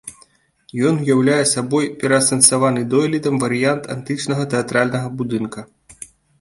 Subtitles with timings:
[0.91, 5.61] Ён уяўляе сабой пераасэнсаваны дойлідам варыянт антычнага тэатральнага будынка.